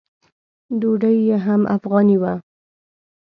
ډوډۍ 0.79 1.17
یې 1.27 1.37
هم 1.45 1.61
افغاني 1.75 2.17
وه. 2.21 2.33